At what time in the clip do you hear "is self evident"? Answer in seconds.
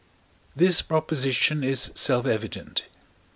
1.63-2.85